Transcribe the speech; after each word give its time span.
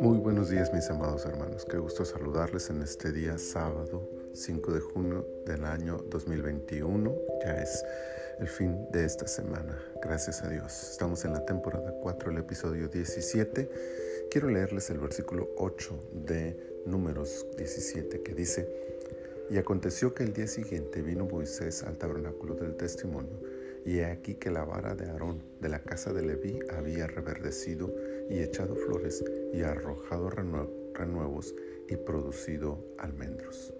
Muy 0.00 0.18
buenos 0.18 0.48
días 0.48 0.72
mis 0.72 0.88
amados 0.88 1.26
hermanos, 1.26 1.66
qué 1.66 1.76
gusto 1.76 2.04
saludarles 2.04 2.70
en 2.70 2.80
este 2.80 3.12
día 3.12 3.36
sábado 3.36 4.08
5 4.32 4.72
de 4.72 4.80
junio 4.80 5.28
del 5.44 5.64
año 5.64 5.98
2021, 6.08 7.14
ya 7.44 7.60
es 7.60 7.84
el 8.38 8.48
fin 8.48 8.86
de 8.90 9.04
esta 9.04 9.26
semana, 9.26 9.78
gracias 10.02 10.42
a 10.42 10.48
Dios. 10.48 10.92
Estamos 10.92 11.26
en 11.26 11.34
la 11.34 11.44
temporada 11.44 11.92
4, 12.00 12.30
el 12.30 12.38
episodio 12.38 12.88
17. 12.88 13.70
Quiero 14.30 14.48
leerles 14.48 14.88
el 14.88 15.00
versículo 15.00 15.50
8 15.58 15.98
de 16.26 16.82
números 16.86 17.46
17 17.58 18.22
que 18.22 18.34
dice, 18.34 18.66
y 19.50 19.58
aconteció 19.58 20.14
que 20.14 20.22
el 20.22 20.32
día 20.32 20.46
siguiente 20.46 21.02
vino 21.02 21.26
Moisés 21.26 21.82
al 21.82 21.98
tabernáculo 21.98 22.54
del 22.54 22.76
testimonio, 22.76 23.38
y 23.84 23.98
he 23.98 24.06
aquí 24.06 24.34
que 24.34 24.50
la 24.50 24.64
vara 24.64 24.94
de 24.94 25.10
Aarón 25.10 25.42
de 25.60 25.68
la 25.68 25.80
casa 25.80 26.12
de 26.12 26.22
Leví 26.22 26.58
había 26.70 27.06
reverdecido 27.06 27.94
y 28.30 28.40
echado 28.40 28.74
flores 28.76 29.22
y 29.52 29.62
arrojado 29.62 30.30
renuevos 30.30 31.54
y 31.88 31.96
producido 31.96 32.78
almendros. 32.98 33.74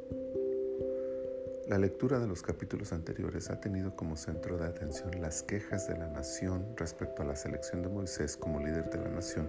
La 1.69 1.79
lectura 1.79 2.19
de 2.19 2.27
los 2.27 2.43
capítulos 2.43 2.93
anteriores 2.93 3.48
ha 3.48 3.59
tenido 3.59 3.96
como 3.96 4.16
centro 4.16 4.59
de 4.59 4.66
atención 4.66 5.10
las 5.19 5.43
quejas 5.43 5.88
de 5.88 5.96
la 5.96 6.09
nación 6.09 6.74
respecto 6.77 7.23
a 7.23 7.24
la 7.24 7.37
selección 7.37 7.80
de 7.80 7.88
Moisés 7.88 8.37
como 8.37 8.60
líder 8.60 8.91
de 8.91 8.98
la 8.98 9.09
nación 9.09 9.48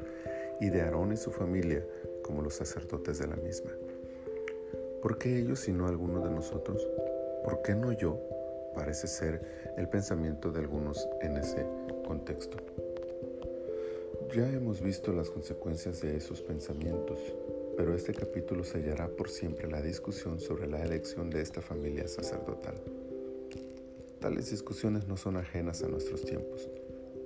y 0.61 0.69
de 0.69 0.81
Aarón 0.81 1.11
y 1.11 1.17
su 1.17 1.31
familia 1.31 1.85
como 2.23 2.41
los 2.41 2.55
sacerdotes 2.55 3.19
de 3.19 3.27
la 3.27 3.35
misma. 3.35 3.71
¿Por 5.01 5.17
qué 5.17 5.37
ellos 5.37 5.67
y 5.67 5.73
no 5.73 5.87
alguno 5.87 6.23
de 6.23 6.31
nosotros? 6.31 6.87
¿Por 7.43 7.61
qué 7.61 7.75
no 7.75 7.91
yo? 7.91 8.34
Parece 8.75 9.07
ser 9.07 9.41
el 9.77 9.87
pensamiento 9.87 10.51
de 10.51 10.59
algunos 10.59 11.07
en 11.21 11.37
ese 11.37 11.65
contexto. 12.05 12.57
Ya 14.35 14.51
hemos 14.51 14.81
visto 14.81 15.13
las 15.13 15.29
consecuencias 15.29 16.01
de 16.01 16.17
esos 16.17 16.41
pensamientos, 16.41 17.19
pero 17.77 17.95
este 17.95 18.13
capítulo 18.13 18.63
sellará 18.63 19.07
por 19.07 19.29
siempre 19.29 19.69
la 19.69 19.81
discusión 19.81 20.39
sobre 20.39 20.67
la 20.67 20.83
elección 20.83 21.29
de 21.29 21.41
esta 21.41 21.61
familia 21.61 22.07
sacerdotal. 22.07 22.75
Tales 24.19 24.51
discusiones 24.51 25.07
no 25.07 25.17
son 25.17 25.37
ajenas 25.37 25.83
a 25.83 25.87
nuestros 25.87 26.23
tiempos. 26.23 26.69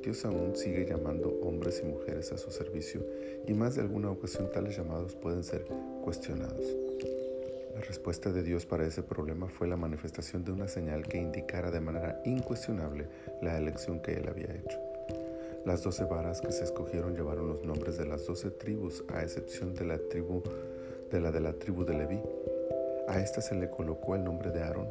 Dios 0.03 0.23
aún 0.25 0.55
sigue 0.55 0.85
llamando 0.85 1.29
hombres 1.41 1.81
y 1.83 1.87
mujeres 1.87 2.31
a 2.31 2.37
su 2.37 2.51
servicio 2.51 3.05
y 3.47 3.53
más 3.53 3.75
de 3.75 3.81
alguna 3.81 4.11
ocasión 4.11 4.51
tales 4.51 4.77
llamados 4.77 5.15
pueden 5.15 5.43
ser 5.43 5.65
cuestionados. 6.03 6.65
La 7.79 7.85
respuesta 7.85 8.33
de 8.33 8.43
Dios 8.43 8.65
para 8.65 8.85
ese 8.85 9.03
problema 9.03 9.47
fue 9.47 9.65
la 9.65 9.77
manifestación 9.77 10.43
de 10.43 10.51
una 10.51 10.67
señal 10.67 11.07
que 11.07 11.17
indicara 11.17 11.71
de 11.71 11.79
manera 11.79 12.21
incuestionable 12.25 13.07
la 13.41 13.57
elección 13.57 14.01
que 14.01 14.15
él 14.15 14.27
había 14.27 14.53
hecho. 14.53 14.77
Las 15.63 15.81
doce 15.81 16.03
varas 16.03 16.41
que 16.41 16.51
se 16.51 16.65
escogieron 16.65 17.15
llevaron 17.15 17.47
los 17.47 17.63
nombres 17.63 17.97
de 17.97 18.05
las 18.05 18.25
doce 18.25 18.51
tribus, 18.51 19.05
a 19.07 19.23
excepción 19.23 19.75
de 19.75 19.85
la 19.85 19.97
tribu 19.97 20.43
de 21.09 21.21
la 21.21 21.31
de 21.31 21.39
la 21.39 21.53
tribu 21.53 21.85
de 21.85 21.93
Leví. 21.93 22.19
A 23.07 23.17
esta 23.21 23.39
se 23.39 23.55
le 23.55 23.69
colocó 23.69 24.13
el 24.13 24.25
nombre 24.25 24.51
de 24.51 24.61
Aarón. 24.61 24.89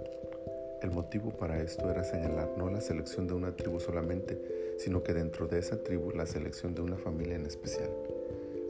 El 0.80 0.90
motivo 0.90 1.36
para 1.36 1.60
esto 1.60 1.90
era 1.90 2.02
señalar 2.04 2.54
no 2.56 2.70
la 2.70 2.80
selección 2.80 3.26
de 3.26 3.34
una 3.34 3.54
tribu 3.54 3.80
solamente, 3.80 4.74
sino 4.78 5.02
que 5.02 5.12
dentro 5.12 5.46
de 5.46 5.58
esa 5.58 5.76
tribu 5.82 6.10
la 6.12 6.24
selección 6.24 6.74
de 6.74 6.80
una 6.80 6.96
familia 6.96 7.36
en 7.36 7.44
especial. 7.44 7.90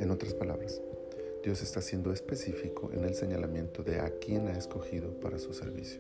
En 0.01 0.11
otras 0.11 0.35
palabras, 0.35 0.83
Dios 1.49 1.63
está 1.63 1.81
siendo 1.81 2.13
específico 2.13 2.91
en 2.93 3.05
el 3.05 3.15
señalamiento 3.15 3.83
de 3.83 4.01
a 4.01 4.11
quién 4.19 4.49
ha 4.49 4.53
escogido 4.53 5.19
para 5.19 5.39
su 5.39 5.55
servicio. 5.55 5.99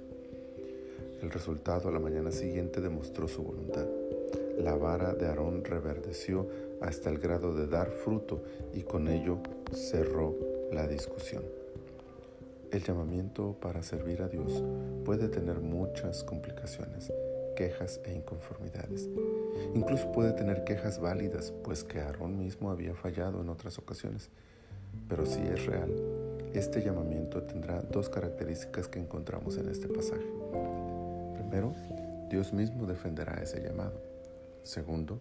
El 1.23 1.31
resultado 1.31 1.89
a 1.89 1.91
la 1.91 1.99
mañana 1.99 2.31
siguiente 2.31 2.83
demostró 2.83 3.27
su 3.29 3.43
voluntad. 3.43 3.87
La 4.59 4.75
vara 4.75 5.15
de 5.15 5.27
Aarón 5.27 5.65
reverdeció 5.65 6.47
hasta 6.83 7.09
el 7.09 7.19
grado 7.19 7.55
de 7.55 7.67
dar 7.67 7.91
fruto 7.91 8.43
y 8.75 8.83
con 8.83 9.09
ello 9.09 9.39
cerró 9.73 10.37
la 10.71 10.87
discusión. 10.87 11.45
El 12.71 12.83
llamamiento 12.85 13.57
para 13.59 13.83
servir 13.83 14.21
a 14.21 14.29
Dios 14.29 14.63
puede 15.07 15.29
tener 15.29 15.61
muchas 15.61 16.25
complicaciones, 16.25 17.11
quejas 17.57 18.03
e 18.05 18.13
inconformidades. 18.13 19.09
Incluso 19.75 20.13
puede 20.13 20.35
tener 20.35 20.65
quejas 20.65 21.01
válidas, 21.01 21.55
pues 21.65 21.85
que 21.85 22.01
Aarón 22.01 22.39
mismo 22.39 22.71
había 22.71 22.95
fallado 22.95 23.41
en 23.41 23.49
otras 23.49 23.79
ocasiones. 23.79 24.29
Pero 25.09 25.27
si 25.27 25.41
es 25.41 25.67
real, 25.67 25.93
este 26.55 26.83
llamamiento 26.83 27.43
tendrá 27.43 27.83
dos 27.83 28.09
características 28.09 28.89
que 28.89 28.99
encontramos 28.99 29.57
en 29.59 29.69
este 29.69 29.89
pasaje. 29.89 30.27
Primero, 31.35 31.75
Dios 32.31 32.53
mismo 32.53 32.87
defenderá 32.87 33.35
ese 33.43 33.63
llamado. 33.63 34.01
Segundo, 34.63 35.21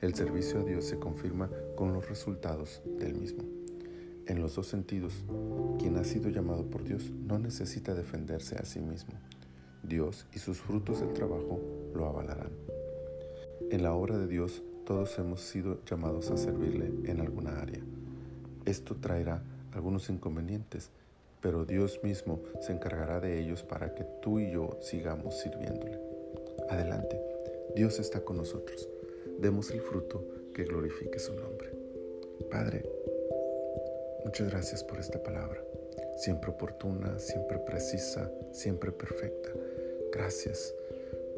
el 0.00 0.14
servicio 0.14 0.60
a 0.60 0.64
Dios 0.64 0.84
se 0.84 0.98
confirma 0.98 1.50
con 1.76 1.92
los 1.92 2.08
resultados 2.08 2.82
del 2.98 3.14
mismo. 3.14 3.44
En 4.26 4.40
los 4.40 4.54
dos 4.54 4.66
sentidos, 4.66 5.24
quien 5.78 5.96
ha 5.96 6.04
sido 6.04 6.30
llamado 6.30 6.64
por 6.64 6.84
Dios 6.84 7.10
no 7.10 7.38
necesita 7.38 7.94
defenderse 7.94 8.56
a 8.56 8.64
sí 8.64 8.80
mismo. 8.80 9.14
Dios 9.82 10.26
y 10.32 10.38
sus 10.38 10.58
frutos 10.58 11.00
del 11.00 11.12
trabajo 11.12 11.60
lo 11.94 12.06
avalarán. 12.06 12.50
En 13.70 13.82
la 13.82 13.94
obra 13.94 14.18
de 14.18 14.26
Dios 14.26 14.62
todos 14.86 15.18
hemos 15.18 15.40
sido 15.40 15.84
llamados 15.84 16.30
a 16.30 16.36
servirle 16.36 16.92
en 17.10 17.20
alguna 17.20 17.60
área. 17.60 17.82
Esto 18.64 18.96
traerá 18.96 19.42
algunos 19.72 20.08
inconvenientes, 20.08 20.90
pero 21.40 21.64
Dios 21.64 22.00
mismo 22.02 22.40
se 22.60 22.72
encargará 22.72 23.20
de 23.20 23.40
ellos 23.40 23.62
para 23.62 23.94
que 23.94 24.04
tú 24.22 24.38
y 24.38 24.52
yo 24.52 24.78
sigamos 24.80 25.38
sirviéndole. 25.40 25.98
Adelante, 26.68 27.20
Dios 27.74 27.98
está 27.98 28.20
con 28.20 28.36
nosotros. 28.36 28.88
Demos 29.40 29.70
el 29.70 29.80
fruto 29.80 30.24
que 30.54 30.64
glorifique 30.64 31.18
su 31.18 31.34
nombre. 31.34 31.72
Padre, 32.50 32.84
muchas 34.24 34.50
gracias 34.50 34.84
por 34.84 35.00
esta 35.00 35.22
palabra, 35.22 35.64
siempre 36.16 36.50
oportuna, 36.50 37.18
siempre 37.18 37.58
precisa, 37.58 38.30
siempre 38.52 38.92
perfecta. 38.92 39.50
Gracias 40.12 40.74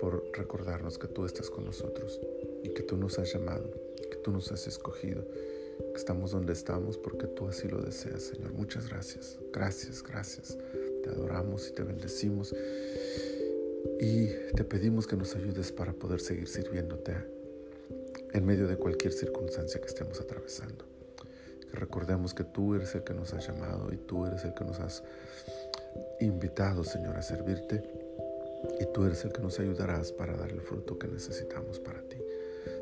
por 0.01 0.25
recordarnos 0.37 0.99
que 0.99 1.09
tú 1.09 1.25
estás 1.25 1.49
con 1.49 1.65
nosotros 1.65 2.21
y 2.63 2.71
que 2.71 2.83
tú 2.83 2.97
nos 2.97 3.19
has 3.19 3.33
llamado, 3.33 3.71
que 4.11 4.17
tú 4.17 4.31
nos 4.33 4.51
has 4.53 4.67
escogido 4.67 5.25
estamos 5.95 6.33
donde 6.33 6.53
estamos 6.53 6.99
porque 6.99 7.27
tú 7.27 7.49
así 7.49 7.69
lo 7.69 7.81
deseas, 7.81 8.23
Señor. 8.23 8.53
Muchas 8.53 8.89
gracias, 8.89 9.39
gracias, 9.53 10.03
gracias. 10.03 10.59
Te 11.03 11.11
adoramos 11.11 11.69
y 11.69 11.73
te 11.73 11.83
bendecimos 11.83 12.55
y 14.01 14.27
te 14.55 14.65
pedimos 14.65 15.07
que 15.07 15.17
nos 15.17 15.35
ayudes 15.35 15.73
para 15.73 15.93
poder 15.93 16.21
seguir 16.21 16.49
sirviéndote 16.49 17.15
en 18.33 18.45
medio 18.45 18.67
de 18.67 18.77
cualquier 18.77 19.13
circunstancia 19.13 19.81
que 19.81 19.87
estemos 19.87 20.21
atravesando. 20.21 20.85
Que 21.71 21.79
recordemos 21.79 22.35
que 22.35 22.45
tú 22.45 22.75
eres 22.75 22.95
el 22.95 23.05
que 23.05 23.15
nos 23.15 23.33
has 23.33 23.47
llamado 23.47 23.93
y 23.93 23.97
tú 23.97 24.27
eres 24.27 24.45
el 24.45 24.55
que 24.55 24.65
nos 24.65 24.81
has 24.81 25.03
invitado, 26.21 26.85
Señor, 26.85 27.17
a 27.17 27.23
servirte 27.23 27.83
y 28.81 28.87
tú 28.93 29.05
eres 29.05 29.25
el 29.25 29.33
que 29.33 29.43
nos 29.43 29.59
ayudarás 29.61 30.13
para 30.13 30.37
dar 30.37 30.51
el 30.51 30.61
fruto 30.61 30.99
que 30.99 31.09
necesitamos 31.09 31.79
para 31.79 32.01
ti. 32.03 32.17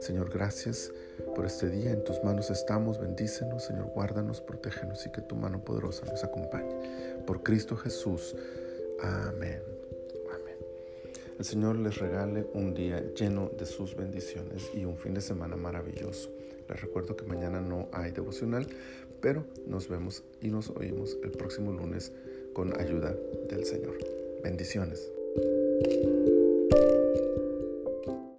Señor, 0.01 0.31
gracias 0.31 0.93
por 1.35 1.47
este 1.47 1.69
día. 1.69 1.91
En 1.91 2.05
tus 2.05 2.23
manos 2.23 2.51
estamos. 2.51 3.01
Bendícenos, 3.01 3.65
Señor. 3.65 3.87
Guárdanos, 3.95 4.41
protégenos 4.41 5.07
y 5.07 5.11
que 5.11 5.21
tu 5.21 5.37
mano 5.37 5.65
poderosa 5.65 6.05
nos 6.07 6.25
acompañe. 6.25 7.23
Por 7.27 7.43
Cristo 7.43 7.77
Jesús. 7.77 8.35
Amén. 9.01 9.63
Amén. 10.33 10.57
El 11.39 11.45
Señor 11.45 11.77
les 11.77 11.99
regale 11.99 12.47
un 12.55 12.75
día 12.75 13.03
lleno 13.15 13.51
de 13.59 13.67
sus 13.67 13.97
bendiciones 13.97 14.71
y 14.75 14.85
un 14.85 14.97
fin 14.97 15.15
de 15.15 15.21
semana 15.21 15.57
maravilloso. 15.57 16.31
Les 16.69 16.81
recuerdo 16.81 17.17
que 17.17 17.25
mañana 17.25 17.61
no 17.61 17.89
hay 17.93 18.13
devocional, 18.13 18.67
pero 19.21 19.45
nos 19.67 19.89
vemos 19.89 20.23
y 20.41 20.49
nos 20.49 20.71
oímos 20.71 21.17
el 21.23 21.31
próximo 21.33 21.73
lunes 21.73 22.13
con 22.53 22.79
ayuda 22.81 23.15
del 23.49 23.65
Señor. 23.65 23.99
Bendiciones. 24.43 25.11